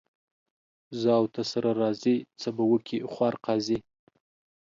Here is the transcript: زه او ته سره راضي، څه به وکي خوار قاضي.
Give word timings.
زه 0.99 1.09
او 1.19 1.25
ته 1.33 1.41
سره 1.51 1.69
راضي، 1.81 2.15
څه 2.41 2.49
به 2.55 2.63
وکي 2.71 2.97
خوار 3.13 3.35
قاضي. 3.45 3.79